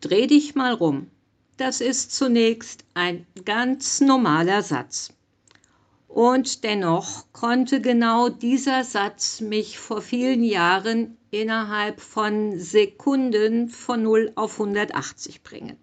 Dreh 0.00 0.26
dich 0.26 0.54
mal 0.54 0.72
rum. 0.72 1.10
Das 1.58 1.82
ist 1.82 2.12
zunächst 2.12 2.84
ein 2.94 3.26
ganz 3.44 4.00
normaler 4.00 4.62
Satz. 4.62 5.12
Und 6.08 6.64
dennoch 6.64 7.26
konnte 7.32 7.82
genau 7.82 8.30
dieser 8.30 8.82
Satz 8.82 9.42
mich 9.42 9.78
vor 9.78 10.00
vielen 10.00 10.42
Jahren 10.42 11.18
innerhalb 11.30 12.00
von 12.00 12.58
Sekunden 12.58 13.68
von 13.68 14.02
0 14.02 14.32
auf 14.36 14.58
180 14.58 15.42
bringen. 15.42 15.76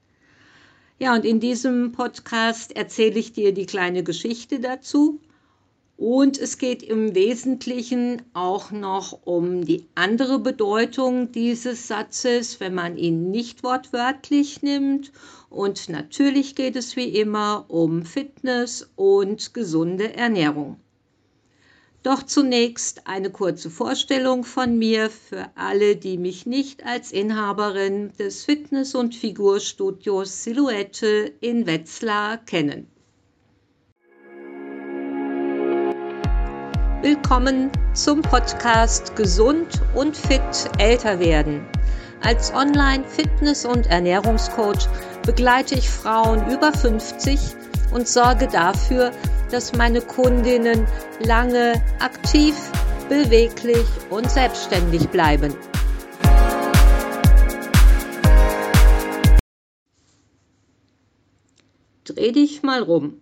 Ja, 0.97 1.13
und 1.13 1.23
in 1.23 1.39
diesem 1.39 1.91
Podcast 1.91 2.75
erzähle 2.75 3.19
ich 3.19 3.33
dir 3.33 3.53
die 3.53 3.67
kleine 3.67 4.03
Geschichte 4.03 4.59
dazu 4.59 5.21
und 5.97 6.37
es 6.37 6.59
geht 6.59 6.83
im 6.83 7.15
Wesentlichen 7.15 8.21
auch 8.33 8.69
noch 8.69 9.25
um 9.25 9.65
die 9.65 9.87
andere 9.95 10.37
Bedeutung 10.37 11.31
dieses 11.31 11.87
Satzes, 11.87 12.59
wenn 12.59 12.75
man 12.75 12.97
ihn 12.97 13.31
nicht 13.31 13.63
wortwörtlich 13.63 14.61
nimmt. 14.61 15.11
Und 15.49 15.89
natürlich 15.89 16.53
geht 16.53 16.75
es 16.75 16.95
wie 16.95 17.09
immer 17.09 17.65
um 17.67 18.05
Fitness 18.05 18.87
und 18.95 19.55
gesunde 19.55 20.13
Ernährung. 20.13 20.79
Doch 22.03 22.21
zunächst 22.21 23.07
eine 23.07 23.31
kurze 23.31 23.71
Vorstellung 23.71 24.43
von 24.43 24.77
mir 24.77 25.09
für 25.09 25.49
alle, 25.55 25.95
die 25.95 26.19
mich 26.19 26.45
nicht 26.45 26.85
als 26.85 27.11
Inhaberin 27.11 28.11
des 28.19 28.45
Fitness- 28.45 28.93
und 28.93 29.15
Figurstudios 29.15 30.43
Silhouette 30.43 31.33
in 31.41 31.65
Wetzlar 31.65 32.37
kennen. 32.37 32.87
Willkommen 37.03 37.69
zum 37.93 38.23
Podcast 38.23 39.15
Gesund 39.15 39.83
und 39.93 40.17
fit 40.17 40.41
älter 40.79 41.19
werden. 41.19 41.63
Als 42.23 42.51
Online-Fitness- 42.51 43.65
und 43.65 43.85
Ernährungscoach 43.85 44.89
begleite 45.23 45.75
ich 45.75 45.91
Frauen 45.91 46.51
über 46.51 46.73
50 46.73 47.39
und 47.93 48.07
sorge 48.07 48.47
dafür, 48.47 49.11
dass 49.51 49.73
meine 49.73 50.01
Kundinnen 50.01 50.87
lange 51.23 51.79
aktiv, 51.99 52.55
beweglich 53.09 53.85
und 54.09 54.31
selbstständig 54.31 55.07
bleiben. 55.09 55.55
Dreh 62.05 62.31
dich 62.31 62.63
mal 62.63 62.81
rum. 62.81 63.21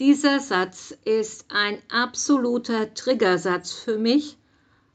Dieser 0.00 0.40
Satz 0.40 0.92
ist 1.04 1.44
ein 1.50 1.78
absoluter 1.88 2.94
Triggersatz 2.94 3.72
für 3.72 3.96
mich, 3.96 4.36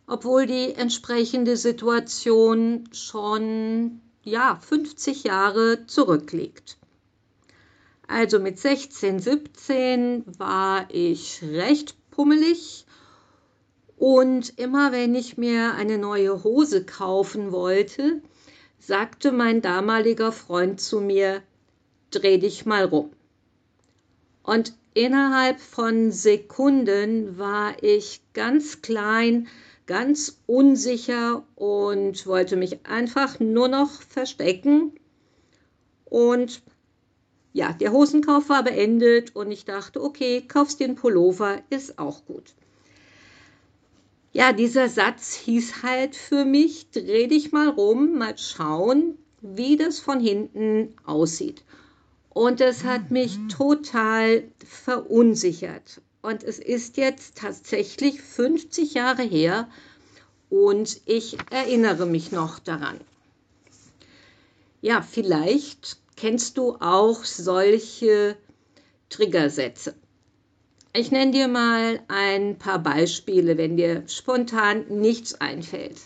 obwohl 0.07 0.45
die 0.45 0.73
entsprechende 0.73 1.55
Situation 1.55 2.83
schon 2.91 4.01
ja 4.23 4.59
50 4.61 5.23
Jahre 5.23 5.85
zurückliegt. 5.87 6.77
Also 8.09 8.39
mit 8.39 8.59
16, 8.59 9.19
17 9.19 10.25
war 10.37 10.87
ich 10.89 11.43
recht 11.43 11.95
pummelig 12.11 12.85
und 13.95 14.59
immer 14.59 14.91
wenn 14.91 15.15
ich 15.15 15.37
mir 15.37 15.75
eine 15.75 15.97
neue 15.97 16.43
Hose 16.43 16.85
kaufen 16.85 17.53
wollte, 17.53 18.21
sagte 18.79 19.31
mein 19.31 19.61
damaliger 19.61 20.33
Freund 20.33 20.81
zu 20.81 20.99
mir, 20.99 21.41
dreh 22.11 22.37
dich 22.37 22.65
mal 22.65 22.83
rum. 22.83 23.11
Und 24.43 24.73
Innerhalb 24.99 25.61
von 25.61 26.11
Sekunden 26.11 27.37
war 27.37 27.81
ich 27.81 28.19
ganz 28.33 28.81
klein, 28.81 29.47
ganz 29.85 30.41
unsicher 30.45 31.45
und 31.55 32.27
wollte 32.27 32.57
mich 32.57 32.85
einfach 32.85 33.39
nur 33.39 33.69
noch 33.69 34.01
verstecken. 34.01 34.91
Und 36.03 36.61
ja, 37.53 37.71
der 37.71 37.93
Hosenkauf 37.93 38.49
war 38.49 38.61
beendet 38.61 39.33
und 39.37 39.53
ich 39.53 39.63
dachte, 39.63 40.03
okay, 40.03 40.41
kaufst 40.45 40.81
einen 40.81 40.95
Pullover, 40.95 41.61
ist 41.69 41.97
auch 41.97 42.25
gut. 42.25 42.53
Ja, 44.33 44.51
dieser 44.51 44.89
Satz 44.89 45.33
hieß 45.33 45.81
halt 45.81 46.13
für 46.13 46.43
mich, 46.43 46.91
dreh 46.91 47.27
dich 47.27 47.53
mal 47.53 47.69
rum, 47.69 48.17
mal 48.17 48.37
schauen, 48.37 49.17
wie 49.39 49.77
das 49.77 49.97
von 49.97 50.19
hinten 50.19 50.93
aussieht. 51.05 51.63
Und 52.29 52.61
es 52.61 52.83
hat 52.83 53.11
mich 53.11 53.37
mhm. 53.37 53.49
total 53.49 54.43
verunsichert. 54.65 56.01
Und 56.21 56.43
es 56.43 56.59
ist 56.59 56.97
jetzt 56.97 57.37
tatsächlich 57.37 58.21
50 58.21 58.93
Jahre 58.93 59.23
her 59.23 59.69
und 60.49 61.01
ich 61.05 61.37
erinnere 61.49 62.05
mich 62.05 62.31
noch 62.31 62.59
daran. 62.59 62.99
Ja, 64.81 65.01
vielleicht 65.01 65.97
kennst 66.15 66.57
du 66.57 66.75
auch 66.79 67.23
solche 67.23 68.37
Triggersätze. 69.09 69.95
Ich 70.93 71.11
nenne 71.11 71.31
dir 71.31 71.47
mal 71.47 71.99
ein 72.07 72.57
paar 72.57 72.79
Beispiele, 72.79 73.57
wenn 73.57 73.77
dir 73.77 74.03
spontan 74.07 74.85
nichts 74.89 75.35
einfällt. 75.35 75.97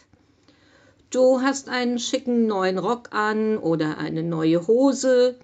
Du 1.10 1.42
hast 1.42 1.70
einen 1.70 2.00
schicken 2.00 2.48
neuen 2.48 2.78
Rock 2.78 3.14
an 3.14 3.58
oder 3.58 3.98
eine 3.98 4.24
neue 4.24 4.68
Hose 4.68 5.40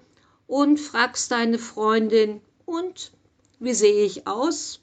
und 0.50 0.80
fragst 0.80 1.30
deine 1.30 1.60
Freundin, 1.60 2.40
und 2.66 3.12
wie 3.60 3.72
sehe 3.72 4.04
ich 4.04 4.26
aus? 4.26 4.80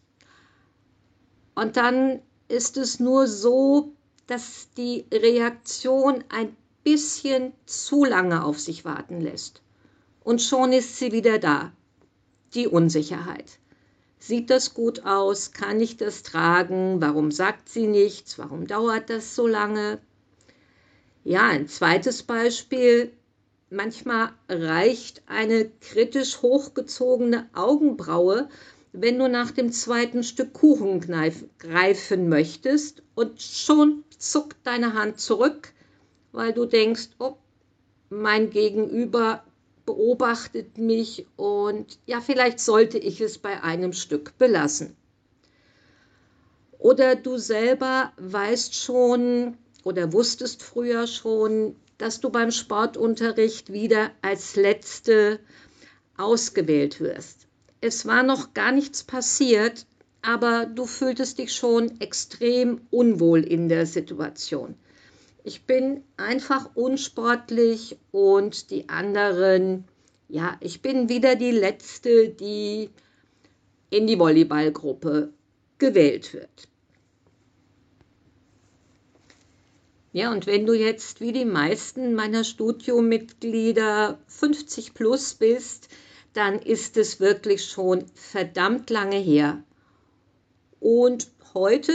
Und 1.55 1.75
dann 1.75 2.21
ist 2.47 2.77
es 2.77 3.01
nur 3.01 3.27
so, 3.27 3.91
dass 4.27 4.69
die 4.77 5.05
Reaktion 5.11 6.23
ein 6.29 6.55
bisschen 6.85 7.51
zu 7.65 8.05
lange 8.05 8.45
auf 8.45 8.61
sich 8.61 8.85
warten 8.85 9.19
lässt. 9.19 9.61
Und 10.23 10.41
schon 10.41 10.71
ist 10.71 10.99
sie 10.99 11.11
wieder 11.11 11.37
da. 11.37 11.73
Die 12.53 12.67
Unsicherheit. 12.67 13.59
Sieht 14.19 14.49
das 14.49 14.73
gut 14.73 15.05
aus? 15.05 15.51
Kann 15.51 15.81
ich 15.81 15.97
das 15.97 16.23
tragen? 16.23 17.01
Warum 17.01 17.29
sagt 17.29 17.67
sie 17.67 17.87
nichts? 17.87 18.39
Warum 18.39 18.67
dauert 18.67 19.09
das 19.09 19.35
so 19.35 19.47
lange? 19.47 19.99
Ja, 21.25 21.47
ein 21.49 21.67
zweites 21.67 22.23
Beispiel. 22.23 23.11
Manchmal 23.69 24.29
reicht 24.47 25.23
eine 25.27 25.69
kritisch 25.81 26.41
hochgezogene 26.41 27.49
Augenbraue, 27.53 28.47
wenn 28.93 29.19
du 29.19 29.27
nach 29.27 29.51
dem 29.51 29.73
zweiten 29.73 30.23
Stück 30.23 30.53
Kuchen 30.53 31.01
greifen 31.59 32.29
möchtest 32.29 33.03
und 33.13 33.41
schon 33.41 34.05
zuckt 34.17 34.57
deine 34.63 34.93
Hand 34.93 35.19
zurück, 35.19 35.73
weil 36.31 36.53
du 36.53 36.65
denkst, 36.65 37.09
oh, 37.19 37.35
mein 38.09 38.49
Gegenüber 38.49 39.43
beobachtet 39.85 40.77
mich 40.77 41.25
und 41.35 41.99
ja, 42.05 42.21
vielleicht 42.21 42.59
sollte 42.61 42.97
ich 42.97 43.19
es 43.19 43.37
bei 43.37 43.63
einem 43.63 43.91
Stück 43.91 44.37
belassen. 44.37 44.95
Oder 46.79 47.15
du 47.15 47.37
selber 47.37 48.13
weißt 48.17 48.75
schon 48.75 49.57
oder 49.83 50.13
wusstest 50.13 50.63
früher 50.63 51.07
schon, 51.07 51.75
dass 51.97 52.19
du 52.19 52.29
beim 52.29 52.51
Sportunterricht 52.51 53.71
wieder 53.71 54.11
als 54.21 54.55
Letzte 54.55 55.39
ausgewählt 56.17 56.99
wirst. 56.99 57.47
Es 57.81 58.05
war 58.05 58.23
noch 58.23 58.53
gar 58.53 58.71
nichts 58.71 59.03
passiert, 59.03 59.85
aber 60.21 60.65
du 60.65 60.85
fühltest 60.85 61.37
dich 61.37 61.53
schon 61.53 62.01
extrem 62.01 62.81
unwohl 62.89 63.43
in 63.43 63.69
der 63.69 63.85
Situation. 63.85 64.75
Ich 65.43 65.63
bin 65.63 66.03
einfach 66.17 66.71
unsportlich 66.75 67.97
und 68.11 68.69
die 68.71 68.89
anderen, 68.89 69.85
ja, 70.27 70.57
ich 70.59 70.81
bin 70.81 71.07
wieder 71.07 71.35
die 71.35 71.51
Letzte, 71.51 72.29
die 72.29 72.89
in 73.89 74.07
die 74.07 74.19
Volleyballgruppe 74.19 75.31
gewählt 75.77 76.33
wird. 76.33 76.67
Ja, 80.17 80.31
und 80.31 80.47
wenn 80.47 80.65
du 80.65 80.73
jetzt 80.73 81.21
wie 81.21 81.31
die 81.31 81.45
meisten 81.45 82.15
meiner 82.15 82.43
Studiomitglieder 82.43 84.17
50 84.25 84.95
plus 84.95 85.35
bist, 85.35 85.89
dann 86.33 86.57
ist 86.57 86.97
es 86.97 87.19
wirklich 87.19 87.65
schon 87.65 88.03
verdammt 88.15 88.89
lange 88.89 89.19
her. 89.19 89.61
Und 90.79 91.27
heute 91.53 91.91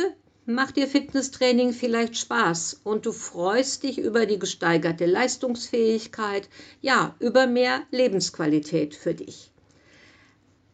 macht 0.47 0.77
dir 0.77 0.87
Fitnesstraining 0.87 1.73
vielleicht 1.73 2.17
Spaß 2.17 2.83
und 2.85 3.07
du 3.07 3.11
freust 3.11 3.83
dich 3.83 3.99
über 3.99 4.25
die 4.25 4.39
gesteigerte 4.39 5.07
Leistungsfähigkeit, 5.07 6.49
ja, 6.81 7.17
über 7.19 7.49
mehr 7.49 7.83
Lebensqualität 7.91 8.95
für 8.95 9.15
dich. 9.15 9.51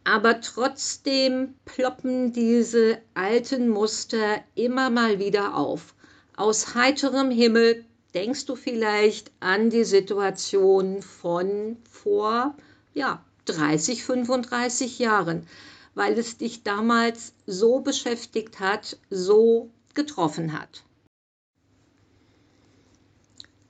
Aber 0.05 0.43
trotzdem 0.43 1.55
ploppen 1.65 2.31
diese 2.35 2.99
alten 3.15 3.71
Muster 3.71 4.45
immer 4.55 4.91
mal 4.91 5.19
wieder 5.19 5.57
auf 5.57 5.95
aus 6.39 6.77
heiterem 6.77 7.33
Himmel 7.33 7.85
denkst 8.15 8.47
du 8.47 8.55
vielleicht 8.55 9.33
an 9.41 9.71
die 9.71 9.83
Situation 9.83 11.03
von 11.03 11.77
vor 11.91 12.55
ja, 12.95 13.25
30, 13.47 14.05
35 14.05 15.01
Jahren, 15.01 15.49
weil 15.95 16.17
es 16.17 16.37
dich 16.37 16.63
damals 16.63 17.35
so 17.47 17.81
beschäftigt 17.81 18.61
hat, 18.61 18.99
so 19.11 19.71
getroffen 19.95 20.53
hat. 20.53 20.85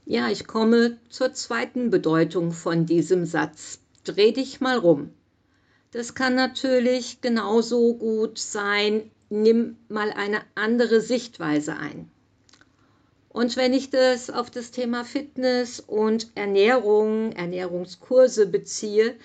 Ja, 0.05 0.29
ich 0.29 0.47
komme 0.47 0.99
zur 1.09 1.33
zweiten 1.33 1.89
Bedeutung 1.89 2.53
von 2.53 2.85
diesem 2.85 3.25
Satz. 3.25 3.81
Dreh 4.05 4.33
dich 4.33 4.61
mal 4.61 4.77
rum. 4.77 5.11
Das 5.91 6.15
kann 6.15 6.35
natürlich 6.35 7.23
genauso 7.23 7.95
gut 7.95 8.39
sein, 8.39 9.11
nimm 9.31 9.77
mal 9.89 10.11
eine 10.13 10.43
andere 10.55 11.01
Sichtweise 11.01 11.77
ein. 11.77 12.11
Und 13.29 13.57
wenn 13.57 13.73
ich 13.73 13.91
das 13.91 14.31
auf 14.31 14.51
das 14.51 14.71
Thema 14.71 15.05
Fitness 15.05 15.81
und 15.81 16.31
Ernährung, 16.35 17.33
Ernährungskurse 17.33 18.47
beziehe, 18.47 19.17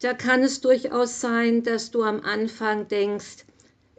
da 0.00 0.14
kann 0.14 0.42
es 0.42 0.60
durchaus 0.60 1.20
sein, 1.20 1.62
dass 1.62 1.92
du 1.92 2.02
am 2.02 2.20
Anfang 2.20 2.88
denkst, 2.88 3.44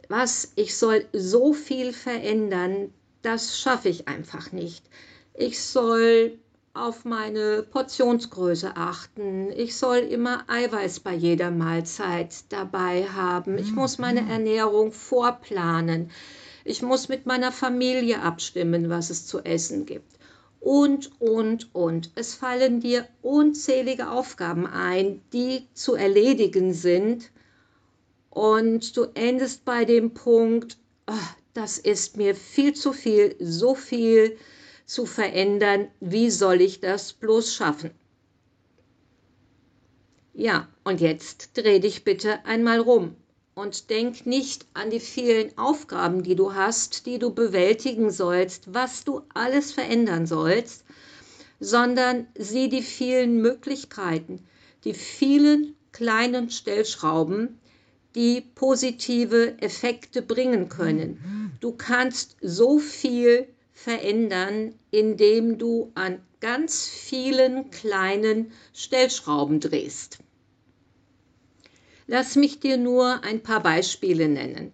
was, 0.08 0.52
ich 0.56 0.76
soll 0.76 1.06
so 1.12 1.54
viel 1.54 1.92
verändern, 1.92 2.92
das 3.22 3.58
schaffe 3.58 3.88
ich 3.88 4.06
einfach 4.06 4.52
nicht. 4.52 4.84
Ich 5.32 5.62
soll 5.62 6.38
auf 6.74 7.04
meine 7.04 7.62
Portionsgröße 7.62 8.76
achten. 8.76 9.50
Ich 9.52 9.76
soll 9.76 9.98
immer 9.98 10.44
Eiweiß 10.48 11.00
bei 11.00 11.14
jeder 11.14 11.50
Mahlzeit 11.50 12.34
dabei 12.50 13.06
haben. 13.06 13.56
Ich 13.58 13.72
muss 13.72 13.98
meine 13.98 14.22
mhm. 14.22 14.30
Ernährung 14.30 14.92
vorplanen. 14.92 16.10
Ich 16.66 16.80
muss 16.80 17.10
mit 17.10 17.26
meiner 17.26 17.52
Familie 17.52 18.22
abstimmen, 18.22 18.88
was 18.88 19.10
es 19.10 19.26
zu 19.26 19.40
essen 19.40 19.84
gibt. 19.84 20.18
Und, 20.60 21.10
und, 21.20 21.74
und. 21.74 22.10
Es 22.14 22.34
fallen 22.34 22.80
dir 22.80 23.06
unzählige 23.20 24.10
Aufgaben 24.10 24.66
ein, 24.66 25.20
die 25.34 25.68
zu 25.74 25.94
erledigen 25.94 26.72
sind. 26.72 27.30
Und 28.30 28.96
du 28.96 29.04
endest 29.12 29.66
bei 29.66 29.84
dem 29.84 30.14
Punkt, 30.14 30.78
oh, 31.06 31.28
das 31.52 31.78
ist 31.78 32.16
mir 32.16 32.34
viel 32.34 32.72
zu 32.72 32.94
viel, 32.94 33.36
so 33.38 33.74
viel 33.74 34.38
zu 34.86 35.04
verändern. 35.04 35.88
Wie 36.00 36.30
soll 36.30 36.62
ich 36.62 36.80
das 36.80 37.12
bloß 37.12 37.54
schaffen? 37.54 37.90
Ja, 40.32 40.66
und 40.82 41.02
jetzt 41.02 41.56
dreh 41.58 41.78
dich 41.78 42.04
bitte 42.04 42.44
einmal 42.46 42.80
rum 42.80 43.16
und 43.54 43.90
denk 43.90 44.26
nicht 44.26 44.66
an 44.74 44.90
die 44.90 45.00
vielen 45.00 45.56
Aufgaben, 45.56 46.22
die 46.22 46.34
du 46.34 46.54
hast, 46.54 47.06
die 47.06 47.18
du 47.18 47.32
bewältigen 47.32 48.10
sollst, 48.10 48.74
was 48.74 49.04
du 49.04 49.22
alles 49.32 49.72
verändern 49.72 50.26
sollst, 50.26 50.84
sondern 51.60 52.26
sieh 52.36 52.68
die 52.68 52.82
vielen 52.82 53.40
Möglichkeiten, 53.40 54.40
die 54.84 54.94
vielen 54.94 55.74
kleinen 55.92 56.50
Stellschrauben, 56.50 57.60
die 58.14 58.40
positive 58.40 59.56
Effekte 59.60 60.22
bringen 60.22 60.68
können. 60.68 61.56
Du 61.60 61.72
kannst 61.72 62.36
so 62.40 62.78
viel 62.78 63.48
verändern, 63.72 64.74
indem 64.90 65.58
du 65.58 65.90
an 65.94 66.20
ganz 66.40 66.86
vielen 66.88 67.70
kleinen 67.70 68.52
Stellschrauben 68.72 69.60
drehst. 69.60 70.18
Lass 72.06 72.36
mich 72.36 72.60
dir 72.60 72.76
nur 72.76 73.24
ein 73.24 73.42
paar 73.42 73.62
Beispiele 73.62 74.28
nennen. 74.28 74.72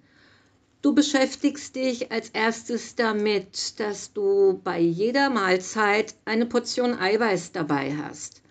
Du 0.83 0.95
beschäftigst 0.95 1.77
dich 1.77 2.11
als 2.11 2.31
erstes 2.31 2.97
damit, 2.97 3.79
dass 3.79 4.13
du 4.13 4.61
bei 4.65 4.81
jeder 4.81 5.31
Mahlzeit 5.31 6.17
eine 6.25 6.47
Portion 6.47 6.99
Eiweiß 6.99 7.53
dabei 7.53 7.95
hast. 7.95 8.43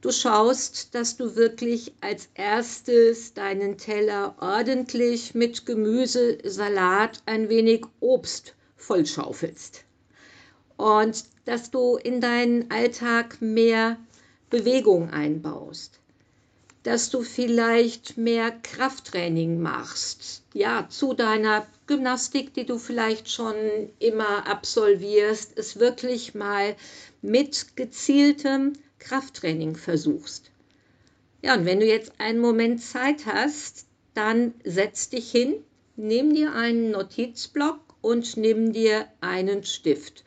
Du 0.00 0.12
schaust, 0.12 0.94
dass 0.94 1.16
du 1.16 1.34
wirklich 1.34 1.92
als 2.02 2.28
erstes 2.34 3.34
deinen 3.34 3.78
Teller 3.78 4.36
ordentlich 4.38 5.34
mit 5.34 5.66
Gemüse, 5.66 6.38
Salat, 6.44 7.20
ein 7.26 7.48
wenig 7.48 7.84
Obst 7.98 8.54
vollschaufelst. 8.76 9.84
Und 10.76 11.24
dass 11.46 11.72
du 11.72 11.96
in 11.96 12.20
deinen 12.20 12.70
Alltag 12.70 13.40
mehr 13.40 13.96
Bewegung 14.50 15.10
einbaust 15.10 15.98
dass 16.84 17.08
du 17.10 17.22
vielleicht 17.22 18.18
mehr 18.18 18.50
Krafttraining 18.50 19.60
machst, 19.60 20.42
ja, 20.52 20.86
zu 20.88 21.14
deiner 21.14 21.66
Gymnastik, 21.86 22.52
die 22.54 22.66
du 22.66 22.78
vielleicht 22.78 23.30
schon 23.30 23.56
immer 23.98 24.46
absolvierst, 24.46 25.58
es 25.58 25.80
wirklich 25.80 26.34
mal 26.34 26.76
mit 27.22 27.76
gezieltem 27.76 28.74
Krafttraining 28.98 29.76
versuchst. 29.76 30.50
Ja, 31.42 31.54
und 31.54 31.64
wenn 31.64 31.80
du 31.80 31.86
jetzt 31.86 32.12
einen 32.18 32.38
Moment 32.38 32.82
Zeit 32.82 33.26
hast, 33.26 33.86
dann 34.12 34.54
setz 34.62 35.08
dich 35.08 35.30
hin, 35.30 35.56
nimm 35.96 36.34
dir 36.34 36.54
einen 36.54 36.90
Notizblock 36.90 37.80
und 38.02 38.36
nimm 38.36 38.74
dir 38.74 39.06
einen 39.22 39.64
Stift 39.64 40.22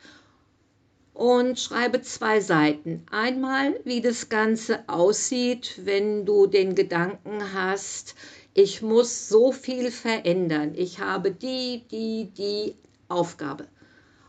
und 1.18 1.58
schreibe 1.58 2.00
zwei 2.00 2.38
Seiten. 2.38 3.04
Einmal, 3.10 3.80
wie 3.82 4.00
das 4.00 4.28
Ganze 4.28 4.88
aussieht, 4.88 5.80
wenn 5.82 6.24
du 6.24 6.46
den 6.46 6.76
Gedanken 6.76 7.52
hast, 7.52 8.14
ich 8.54 8.82
muss 8.82 9.28
so 9.28 9.50
viel 9.50 9.90
verändern. 9.90 10.74
Ich 10.76 11.00
habe 11.00 11.32
die, 11.32 11.82
die, 11.90 12.30
die 12.38 12.76
Aufgabe. 13.08 13.66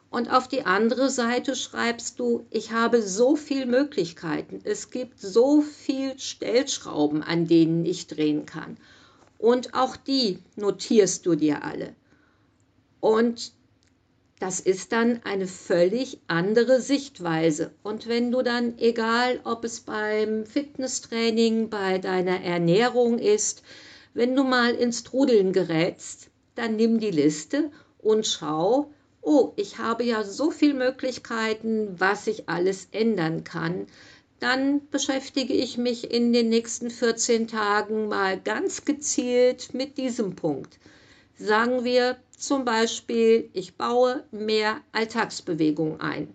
Und 0.09 0.31
auf 0.31 0.47
die 0.47 0.65
andere 0.65 1.11
Seite 1.11 1.55
schreibst 1.55 2.19
du, 2.19 2.47
ich 2.49 2.71
habe 2.71 3.03
so 3.03 3.35
viele 3.35 3.67
Möglichkeiten. 3.67 4.59
Es 4.63 4.89
gibt 4.89 5.19
so 5.19 5.61
viele 5.61 6.17
Stellschrauben, 6.17 7.21
an 7.21 7.45
denen 7.45 7.85
ich 7.85 8.07
drehen 8.07 8.47
kann. 8.47 8.77
Und 9.37 9.75
auch 9.75 9.95
die 9.95 10.39
notierst 10.55 11.23
du 11.27 11.35
dir 11.35 11.63
alle. 11.63 11.93
Und 12.99 13.51
das 14.39 14.61
ist 14.61 14.93
dann 14.93 15.19
eine 15.25 15.47
völlig 15.47 16.19
andere 16.27 16.79
Sichtweise. 16.79 17.71
Und 17.83 18.07
wenn 18.07 18.31
du 18.31 18.41
dann, 18.41 18.77
egal 18.77 19.41
ob 19.43 19.65
es 19.65 19.81
beim 19.81 20.45
Fitnesstraining, 20.45 21.69
bei 21.69 21.97
deiner 21.97 22.41
Ernährung 22.41 23.19
ist, 23.19 23.63
wenn 24.13 24.35
du 24.35 24.43
mal 24.45 24.73
ins 24.73 25.03
Trudeln 25.03 25.51
gerätst, 25.51 26.29
dann 26.55 26.77
nimm 26.77 26.99
die 26.99 27.11
Liste 27.11 27.69
und 27.99 28.25
schau, 28.25 28.91
oh, 29.21 29.51
ich 29.57 29.77
habe 29.77 30.03
ja 30.03 30.23
so 30.23 30.51
viele 30.51 30.73
Möglichkeiten, 30.73 31.99
was 31.99 32.25
ich 32.27 32.47
alles 32.47 32.87
ändern 32.91 33.43
kann. 33.43 33.87
Dann 34.39 34.87
beschäftige 34.89 35.53
ich 35.53 35.77
mich 35.77 36.11
in 36.11 36.31
den 36.31 36.47
nächsten 36.47 36.89
14 36.89 37.47
Tagen 37.49 38.07
mal 38.07 38.39
ganz 38.39 38.85
gezielt 38.85 39.73
mit 39.73 39.97
diesem 39.97 40.37
Punkt. 40.37 40.79
Sagen 41.37 41.83
wir, 41.83 42.17
zum 42.39 42.65
Beispiel, 42.65 43.49
ich 43.53 43.75
baue 43.75 44.23
mehr 44.31 44.81
Alltagsbewegung 44.91 45.99
ein. 45.99 46.33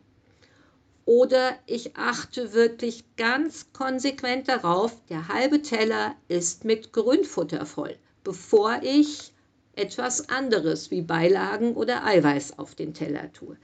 Oder 1.07 1.59
ich 1.67 1.97
achte 1.97 2.53
wirklich 2.53 3.05
ganz 3.17 3.73
konsequent 3.73 4.49
darauf, 4.49 4.95
der 5.07 5.29
halbe 5.29 5.63
Teller 5.63 6.15
ist 6.29 6.65
mit 6.65 6.93
Grünfutter 6.93 7.67
voll, 7.67 7.97
bevor 8.23 8.81
ich 8.83 9.33
etwas 9.77 10.29
anderes 10.29 10.91
wie 10.91 11.03
Beilagen 11.03 11.75
oder 11.75 12.05
Eiweiß 12.05 12.59
auf 12.59 12.75
den 12.75 12.95
Teller 12.95 13.33
tue. 13.33 13.57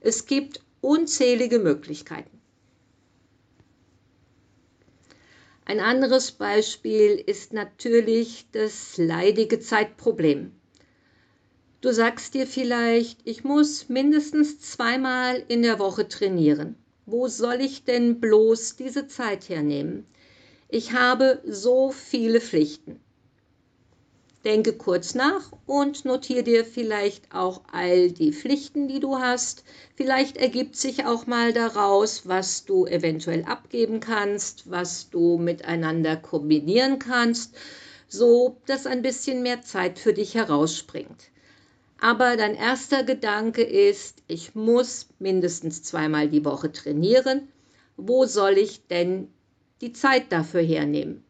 Es 0.00 0.26
gibt 0.26 0.60
unzählige 0.80 1.58
Möglichkeiten. 1.58 2.40
Ein 5.64 5.80
anderes 5.80 6.30
Beispiel 6.30 7.16
ist 7.16 7.52
natürlich 7.52 8.46
das 8.52 8.96
leidige 8.98 9.58
Zeitproblem. 9.58 10.52
Du 11.82 11.92
sagst 11.92 12.32
dir 12.32 12.46
vielleicht, 12.46 13.20
ich 13.24 13.44
muss 13.44 13.90
mindestens 13.90 14.60
zweimal 14.60 15.44
in 15.48 15.60
der 15.60 15.78
Woche 15.78 16.08
trainieren. 16.08 16.74
Wo 17.04 17.28
soll 17.28 17.60
ich 17.60 17.84
denn 17.84 18.18
bloß 18.18 18.76
diese 18.76 19.08
Zeit 19.08 19.50
hernehmen? 19.50 20.06
Ich 20.70 20.92
habe 20.92 21.42
so 21.46 21.90
viele 21.90 22.40
Pflichten. 22.40 22.98
Denke 24.46 24.72
kurz 24.72 25.14
nach 25.14 25.52
und 25.66 26.06
notiere 26.06 26.44
dir 26.44 26.64
vielleicht 26.64 27.34
auch 27.34 27.60
all 27.70 28.10
die 28.10 28.32
Pflichten, 28.32 28.88
die 28.88 29.00
du 29.00 29.18
hast. 29.18 29.62
Vielleicht 29.96 30.38
ergibt 30.38 30.76
sich 30.76 31.04
auch 31.04 31.26
mal 31.26 31.52
daraus, 31.52 32.26
was 32.26 32.64
du 32.64 32.86
eventuell 32.86 33.44
abgeben 33.44 34.00
kannst, 34.00 34.70
was 34.70 35.10
du 35.10 35.36
miteinander 35.36 36.16
kombinieren 36.16 36.98
kannst, 36.98 37.54
so 38.08 38.56
dass 38.66 38.86
ein 38.86 39.02
bisschen 39.02 39.42
mehr 39.42 39.60
Zeit 39.60 39.98
für 39.98 40.14
dich 40.14 40.34
herausspringt 40.34 41.30
aber 42.00 42.36
dein 42.36 42.54
erster 42.54 43.04
Gedanke 43.04 43.62
ist, 43.62 44.22
ich 44.28 44.54
muss 44.54 45.08
mindestens 45.18 45.82
zweimal 45.82 46.28
die 46.28 46.44
Woche 46.44 46.70
trainieren. 46.70 47.48
Wo 47.96 48.26
soll 48.26 48.58
ich 48.58 48.86
denn 48.86 49.28
die 49.80 49.92
Zeit 49.92 50.30
dafür 50.30 50.60
hernehmen? 50.60 51.24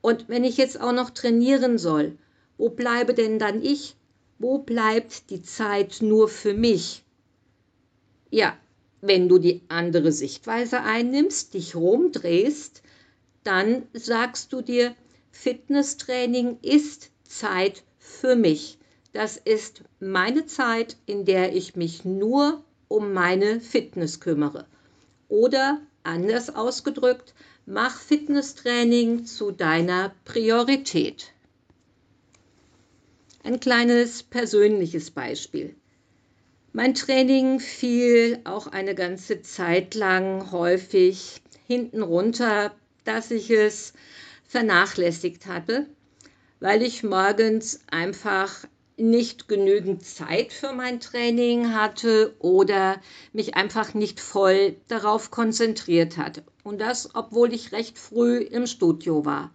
Und 0.00 0.28
wenn 0.28 0.44
ich 0.44 0.56
jetzt 0.56 0.80
auch 0.80 0.92
noch 0.92 1.10
trainieren 1.10 1.78
soll, 1.78 2.16
wo 2.58 2.68
bleibe 2.68 3.12
denn 3.12 3.38
dann 3.38 3.60
ich? 3.62 3.96
Wo 4.38 4.58
bleibt 4.58 5.30
die 5.30 5.42
Zeit 5.42 5.98
nur 6.00 6.28
für 6.28 6.54
mich? 6.54 7.02
Ja, 8.30 8.56
wenn 9.00 9.28
du 9.28 9.38
die 9.38 9.62
andere 9.68 10.12
Sichtweise 10.12 10.82
einnimmst, 10.82 11.54
dich 11.54 11.74
rumdrehst, 11.74 12.82
dann 13.44 13.82
sagst 13.92 14.52
du 14.52 14.62
dir, 14.62 14.94
Fitnesstraining 15.30 16.58
ist 16.62 17.10
Zeit 17.24 17.82
für 17.98 18.36
mich. 18.36 18.78
Das 19.16 19.38
ist 19.38 19.82
meine 19.98 20.44
Zeit, 20.44 20.98
in 21.06 21.24
der 21.24 21.56
ich 21.56 21.74
mich 21.74 22.04
nur 22.04 22.62
um 22.86 23.14
meine 23.14 23.62
Fitness 23.62 24.20
kümmere. 24.20 24.66
Oder 25.28 25.80
anders 26.02 26.54
ausgedrückt, 26.54 27.32
mach 27.64 27.98
Fitnesstraining 27.98 29.24
zu 29.24 29.52
deiner 29.52 30.14
Priorität. 30.26 31.32
Ein 33.42 33.58
kleines 33.58 34.22
persönliches 34.22 35.10
Beispiel. 35.10 35.74
Mein 36.74 36.92
Training 36.92 37.58
fiel 37.58 38.40
auch 38.44 38.66
eine 38.66 38.94
ganze 38.94 39.40
Zeit 39.40 39.94
lang 39.94 40.52
häufig 40.52 41.40
hinten 41.66 42.02
runter, 42.02 42.76
dass 43.04 43.30
ich 43.30 43.48
es 43.48 43.94
vernachlässigt 44.44 45.46
hatte, 45.46 45.86
weil 46.60 46.82
ich 46.82 47.02
morgens 47.02 47.80
einfach 47.90 48.66
nicht 48.96 49.48
genügend 49.48 50.04
Zeit 50.04 50.52
für 50.52 50.72
mein 50.72 51.00
Training 51.00 51.74
hatte 51.74 52.34
oder 52.38 53.00
mich 53.32 53.54
einfach 53.54 53.94
nicht 53.94 54.20
voll 54.20 54.76
darauf 54.88 55.30
konzentriert 55.30 56.16
hatte. 56.16 56.42
Und 56.64 56.80
das, 56.80 57.14
obwohl 57.14 57.52
ich 57.52 57.72
recht 57.72 57.98
früh 57.98 58.38
im 58.38 58.66
Studio 58.66 59.24
war. 59.24 59.52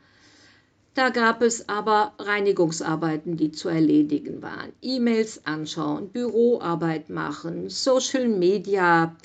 Da 0.93 1.10
gab 1.10 1.41
es 1.41 1.69
aber 1.69 2.13
Reinigungsarbeiten, 2.19 3.38
die 3.38 3.51
zu 3.51 3.69
erledigen 3.69 4.41
waren. 4.41 4.74
E-Mails 4.81 5.45
anschauen, 5.45 6.10
Büroarbeit 6.10 7.10
machen, 7.10 7.69
Social 7.69 8.27
Media 8.27 9.15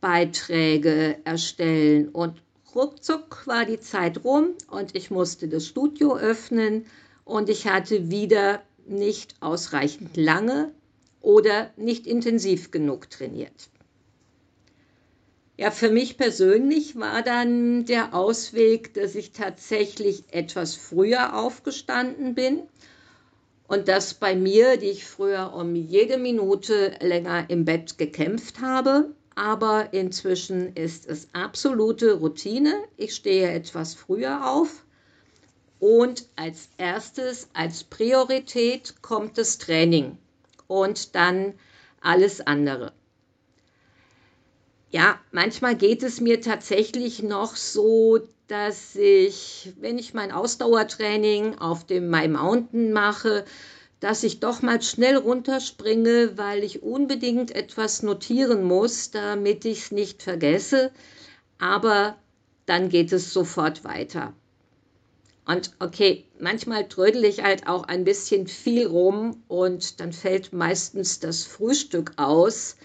Beiträge 0.00 1.16
erstellen 1.24 2.08
und 2.10 2.40
ruckzuck 2.74 3.46
war 3.46 3.64
die 3.64 3.80
Zeit 3.80 4.22
rum 4.24 4.50
und 4.70 4.94
ich 4.94 5.10
musste 5.10 5.48
das 5.48 5.66
Studio 5.66 6.16
öffnen 6.16 6.86
und 7.24 7.48
ich 7.48 7.66
hatte 7.66 8.10
wieder 8.10 8.62
nicht 8.88 9.34
ausreichend 9.40 10.16
lange 10.16 10.72
oder 11.20 11.70
nicht 11.76 12.06
intensiv 12.06 12.70
genug 12.70 13.10
trainiert. 13.10 13.70
Ja, 15.56 15.72
für 15.72 15.90
mich 15.90 16.16
persönlich 16.16 16.94
war 16.94 17.22
dann 17.22 17.84
der 17.84 18.14
Ausweg, 18.14 18.94
dass 18.94 19.16
ich 19.16 19.32
tatsächlich 19.32 20.22
etwas 20.30 20.76
früher 20.76 21.36
aufgestanden 21.36 22.36
bin 22.36 22.62
und 23.66 23.88
dass 23.88 24.14
bei 24.14 24.36
mir, 24.36 24.76
die 24.76 24.86
ich 24.86 25.04
früher 25.04 25.52
um 25.52 25.74
jede 25.74 26.16
Minute 26.16 26.94
länger 27.00 27.50
im 27.50 27.64
Bett 27.64 27.98
gekämpft 27.98 28.60
habe, 28.60 29.10
aber 29.34 29.92
inzwischen 29.92 30.74
ist 30.74 31.08
es 31.08 31.28
absolute 31.32 32.14
Routine. 32.14 32.74
Ich 32.96 33.14
stehe 33.14 33.50
etwas 33.50 33.94
früher 33.94 34.48
auf 34.48 34.84
und 35.80 36.28
als 36.36 36.68
erstes, 36.78 37.48
als 37.52 37.84
Priorität 37.84 39.02
kommt 39.02 39.38
das 39.38 39.58
Training 39.58 40.18
und 40.66 41.14
dann 41.14 41.54
alles 42.00 42.40
andere. 42.46 42.92
Ja, 44.90 45.20
manchmal 45.32 45.76
geht 45.76 46.02
es 46.02 46.20
mir 46.20 46.40
tatsächlich 46.40 47.22
noch 47.22 47.56
so, 47.56 48.20
dass 48.46 48.96
ich, 48.96 49.74
wenn 49.78 49.98
ich 49.98 50.14
mein 50.14 50.32
Ausdauertraining 50.32 51.58
auf 51.58 51.84
dem 51.84 52.08
My 52.08 52.26
Mountain 52.26 52.92
mache, 52.92 53.44
dass 54.00 54.22
ich 54.22 54.40
doch 54.40 54.62
mal 54.62 54.80
schnell 54.80 55.16
runterspringe, 55.16 56.38
weil 56.38 56.64
ich 56.64 56.82
unbedingt 56.82 57.50
etwas 57.50 58.02
notieren 58.02 58.62
muss, 58.62 59.10
damit 59.10 59.64
ich 59.64 59.78
es 59.80 59.92
nicht 59.92 60.22
vergesse. 60.22 60.92
Aber 61.58 62.16
dann 62.64 62.88
geht 62.88 63.12
es 63.12 63.32
sofort 63.32 63.84
weiter. 63.84 64.32
Und 65.48 65.72
okay, 65.80 66.24
manchmal 66.38 66.86
trödel 66.86 67.24
ich 67.24 67.42
halt 67.42 67.66
auch 67.66 67.82
ein 67.84 68.04
bisschen 68.04 68.46
viel 68.46 68.86
rum 68.86 69.42
und 69.48 69.98
dann 69.98 70.12
fällt 70.12 70.52
meistens 70.52 71.18
das 71.18 71.42
Frühstück 71.42 72.12
aus 72.16 72.76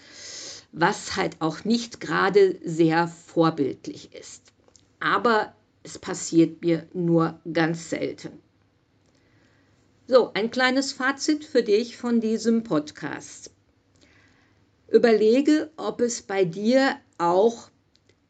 was 0.74 1.14
halt 1.16 1.40
auch 1.40 1.64
nicht 1.64 2.00
gerade 2.00 2.58
sehr 2.64 3.06
vorbildlich 3.06 4.12
ist. 4.12 4.52
Aber 4.98 5.54
es 5.84 5.98
passiert 5.98 6.62
mir 6.62 6.86
nur 6.92 7.40
ganz 7.52 7.90
selten. 7.90 8.40
So, 10.06 10.32
ein 10.34 10.50
kleines 10.50 10.92
Fazit 10.92 11.44
für 11.44 11.62
dich 11.62 11.96
von 11.96 12.20
diesem 12.20 12.64
Podcast. 12.64 13.52
Überlege, 14.88 15.70
ob 15.76 16.00
es 16.00 16.22
bei 16.22 16.44
dir 16.44 16.96
auch 17.18 17.70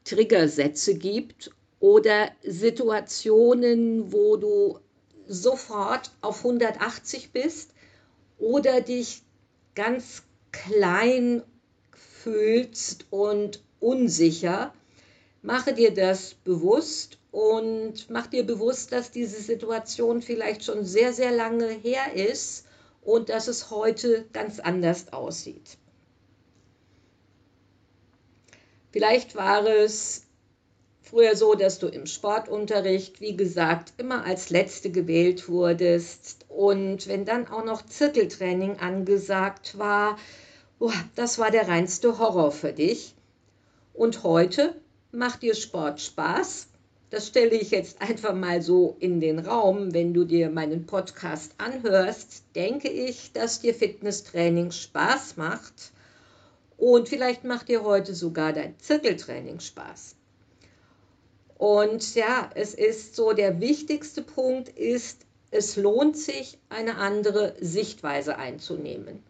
Triggersätze 0.04 0.94
gibt 0.94 1.50
oder 1.84 2.30
Situationen, 2.42 4.10
wo 4.10 4.36
du 4.38 4.78
sofort 5.28 6.12
auf 6.22 6.38
180 6.38 7.30
bist 7.30 7.72
oder 8.38 8.80
dich 8.80 9.20
ganz 9.74 10.22
klein 10.50 11.42
fühlst 12.22 13.04
und 13.10 13.62
unsicher, 13.80 14.72
mache 15.42 15.74
dir 15.74 15.92
das 15.92 16.32
bewusst 16.32 17.18
und 17.32 18.08
mach 18.08 18.28
dir 18.28 18.46
bewusst, 18.46 18.90
dass 18.92 19.10
diese 19.10 19.42
Situation 19.42 20.22
vielleicht 20.22 20.64
schon 20.64 20.86
sehr, 20.86 21.12
sehr 21.12 21.32
lange 21.32 21.68
her 21.68 22.14
ist 22.14 22.64
und 23.02 23.28
dass 23.28 23.46
es 23.46 23.68
heute 23.68 24.24
ganz 24.32 24.58
anders 24.58 25.12
aussieht. 25.12 25.76
Vielleicht 28.90 29.34
war 29.34 29.66
es 29.66 30.24
früher 31.04 31.37
so, 31.37 31.54
dass 31.54 31.78
du 31.78 31.87
im 31.87 32.06
Sportunterricht, 32.06 33.20
wie 33.20 33.37
gesagt, 33.37 33.92
immer 33.99 34.25
als 34.25 34.50
Letzte 34.50 34.90
gewählt 34.90 35.49
wurdest. 35.49 36.46
Und 36.49 37.06
wenn 37.06 37.25
dann 37.25 37.46
auch 37.46 37.64
noch 37.64 37.84
Zirkeltraining 37.84 38.78
angesagt 38.78 39.78
war, 39.78 40.18
oh, 40.78 40.90
das 41.14 41.38
war 41.38 41.50
der 41.50 41.68
reinste 41.68 42.18
Horror 42.18 42.50
für 42.50 42.73
dich. 42.73 43.14
Und 43.92 44.25
heute 44.25 44.75
macht 45.12 45.42
dir 45.42 45.54
Sport 45.54 46.00
Spaß? 46.00 46.68
Das 47.11 47.28
stelle 47.28 47.54
ich 47.54 47.70
jetzt 47.70 48.00
einfach 48.02 48.34
mal 48.34 48.61
so 48.61 48.96
in 48.99 49.20
den 49.20 49.38
Raum. 49.38 49.94
Wenn 49.94 50.14
du 50.14 50.25
dir 50.25 50.50
meinen 50.50 50.87
Podcast 50.87 51.52
anhörst, 51.58 52.42
denke 52.56 52.88
ich, 52.88 53.30
dass 53.32 53.61
dir 53.61 53.73
Fitnesstraining 53.73 54.73
Spaß 54.73 55.37
macht. 55.37 55.92
Und 56.76 57.08
vielleicht 57.08 57.44
macht 57.44 57.68
dir 57.68 57.84
heute 57.84 58.14
sogar 58.14 58.52
dein 58.52 58.76
Zirkeltraining 58.80 59.61
Spaß. 59.61 60.16
Und 61.56 62.14
ja, 62.14 62.50
es 62.54 62.75
ist 62.75 63.14
so, 63.14 63.32
der 63.32 63.61
wichtigste 63.61 64.23
Punkt 64.23 64.68
ist, 64.68 65.23
es 65.50 65.76
lohnt 65.76 66.16
sich, 66.16 66.58
eine 66.68 66.96
andere 66.96 67.54
Sichtweise 67.61 68.37
einzunehmen. 68.37 69.23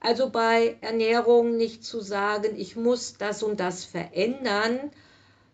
Also 0.00 0.30
bei 0.30 0.76
Ernährung 0.80 1.56
nicht 1.56 1.84
zu 1.84 2.00
sagen, 2.00 2.56
ich 2.56 2.76
muss 2.76 3.14
das 3.18 3.42
und 3.42 3.60
das 3.60 3.84
verändern, 3.84 4.90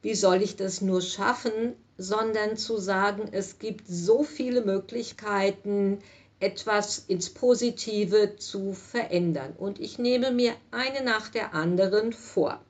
wie 0.03 0.15
soll 0.15 0.43
ich 0.43 0.57
das 0.57 0.81
nur 0.81 1.03
schaffen, 1.03 1.75
sondern 1.99 2.57
zu 2.57 2.79
sagen, 2.79 3.29
es 3.33 3.59
gibt 3.59 3.87
so 3.89 4.23
viele 4.23 4.65
Möglichkeiten, 4.65 5.99
etwas 6.39 6.99
ins 7.09 7.31
Positive 7.31 8.37
zu 8.37 8.73
verändern. 8.73 9.55
Und 9.57 9.81
ich 9.81 9.99
nehme 9.99 10.31
mir 10.31 10.53
eine 10.71 11.03
nach 11.03 11.29
der 11.29 11.55
anderen 11.55 12.13
vor. 12.13 12.61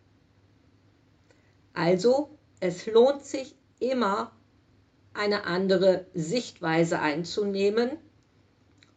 Also, 1.74 2.30
es 2.60 2.86
lohnt 2.86 3.24
sich 3.24 3.54
immer, 3.80 4.32
eine 5.14 5.44
andere 5.44 6.06
Sichtweise 6.14 7.00
einzunehmen 7.00 7.90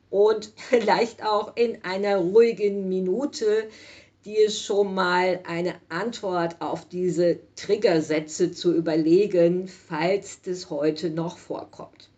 und 0.09 0.51
vielleicht 0.55 1.23
auch 1.23 1.55
in 1.55 1.83
einer 1.83 2.17
ruhigen 2.17 2.89
Minute 2.89 3.69
dir 4.25 4.49
schon 4.49 4.93
mal 4.93 5.39
eine 5.47 5.75
Antwort 5.87 6.57
auf 6.59 6.87
diese 6.87 7.39
Triggersätze 7.55 8.51
zu 8.51 8.75
überlegen, 8.75 9.67
falls 9.67 10.41
das 10.41 10.69
heute 10.69 11.09
noch 11.09 11.37
vorkommt. 11.37 12.09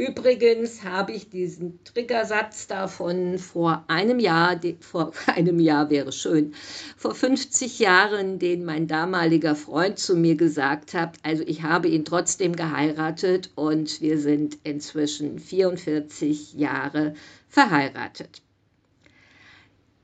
Übrigens 0.00 0.82
habe 0.82 1.12
ich 1.12 1.28
diesen 1.28 1.84
Triggersatz 1.84 2.66
davon 2.66 3.38
vor 3.38 3.84
einem 3.88 4.18
Jahr, 4.18 4.58
vor 4.80 5.12
einem 5.26 5.60
Jahr 5.60 5.90
wäre 5.90 6.10
schön, 6.10 6.54
vor 6.96 7.14
50 7.14 7.78
Jahren, 7.80 8.38
den 8.38 8.64
mein 8.64 8.86
damaliger 8.86 9.54
Freund 9.54 9.98
zu 9.98 10.16
mir 10.16 10.36
gesagt 10.36 10.94
hat. 10.94 11.18
Also 11.22 11.42
ich 11.46 11.64
habe 11.64 11.88
ihn 11.88 12.06
trotzdem 12.06 12.56
geheiratet 12.56 13.50
und 13.56 14.00
wir 14.00 14.18
sind 14.18 14.56
inzwischen 14.64 15.38
44 15.38 16.54
Jahre 16.54 17.12
verheiratet. 17.46 18.40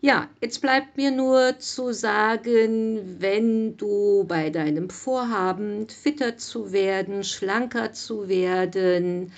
Ja, 0.02 0.28
jetzt 0.42 0.60
bleibt 0.60 0.98
mir 0.98 1.10
nur 1.10 1.58
zu 1.58 1.94
sagen, 1.94 3.16
wenn 3.18 3.78
du 3.78 4.24
bei 4.28 4.50
deinem 4.50 4.90
Vorhaben, 4.90 5.88
fitter 5.88 6.36
zu 6.36 6.70
werden, 6.72 7.24
schlanker 7.24 7.94
zu 7.94 8.28
werden, 8.28 9.32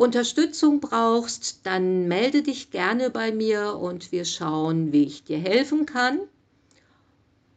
Unterstützung 0.00 0.80
brauchst, 0.80 1.60
dann 1.64 2.08
melde 2.08 2.42
dich 2.42 2.70
gerne 2.70 3.10
bei 3.10 3.32
mir 3.32 3.76
und 3.76 4.12
wir 4.12 4.24
schauen, 4.24 4.92
wie 4.94 5.04
ich 5.04 5.24
dir 5.24 5.36
helfen 5.38 5.84
kann. 5.84 6.20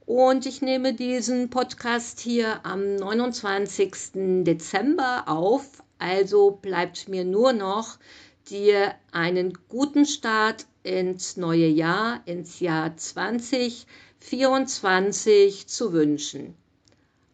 Und 0.06 0.46
ich 0.46 0.62
nehme 0.62 0.94
diesen 0.94 1.50
Podcast 1.50 2.20
hier 2.20 2.66
am 2.66 2.98
29. 2.98 4.44
Dezember 4.44 5.24
auf. 5.28 5.82
Also 6.00 6.52
bleibt 6.52 7.08
mir 7.08 7.24
nur 7.24 7.54
noch, 7.54 7.98
dir 8.50 8.94
einen 9.14 9.58
guten 9.70 10.06
Start 10.06 10.66
ins 10.84 11.38
neue 11.38 11.68
Jahr, 11.68 12.22
ins 12.26 12.60
Jahr 12.60 12.98
20 12.98 13.88
2024 14.20 15.68
zu 15.68 15.94
wünschen. 15.94 16.56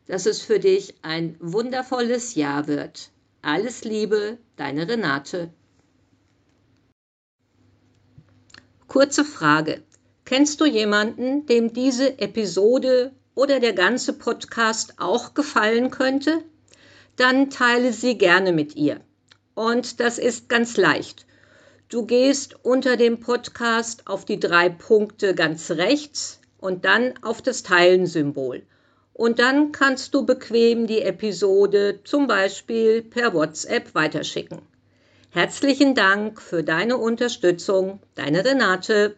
Dass 0.07 0.25
es 0.25 0.41
für 0.41 0.59
dich 0.59 0.95
ein 1.03 1.35
wundervolles 1.39 2.35
Jahr 2.35 2.67
wird. 2.67 3.11
Alles 3.41 3.85
Liebe, 3.85 4.37
deine 4.57 4.85
Renate. 4.85 5.49
Kurze 8.87 9.23
Frage. 9.23 9.81
Kennst 10.25 10.59
du 10.59 10.65
jemanden, 10.65 11.45
dem 11.45 11.71
diese 11.71 12.19
Episode 12.19 13.13
oder 13.35 13.61
der 13.61 13.71
ganze 13.71 14.11
Podcast 14.11 14.95
auch 14.97 15.35
gefallen 15.35 15.89
könnte? 15.89 16.43
Dann 17.15 17.49
teile 17.49 17.93
sie 17.93 18.17
gerne 18.17 18.51
mit 18.51 18.75
ihr. 18.75 18.99
Und 19.55 20.01
das 20.01 20.17
ist 20.17 20.49
ganz 20.49 20.75
leicht. 20.75 21.25
Du 21.87 22.05
gehst 22.05 22.65
unter 22.65 22.97
dem 22.97 23.21
Podcast 23.21 24.05
auf 24.05 24.25
die 24.25 24.39
drei 24.41 24.67
Punkte 24.67 25.33
ganz 25.33 25.71
rechts 25.71 26.41
und 26.57 26.83
dann 26.83 27.13
auf 27.21 27.41
das 27.41 27.63
Teilen-Symbol. 27.63 28.63
Und 29.19 29.39
dann 29.39 29.73
kannst 29.73 30.13
du 30.13 30.25
bequem 30.25 30.87
die 30.87 31.01
Episode 31.01 31.99
zum 32.05 32.27
Beispiel 32.27 33.01
per 33.01 33.33
WhatsApp 33.33 33.93
weiterschicken. 33.93 34.61
Herzlichen 35.31 35.93
Dank 35.93 36.41
für 36.41 36.63
deine 36.63 36.95
Unterstützung, 36.95 37.99
deine 38.15 38.45
Renate. 38.45 39.17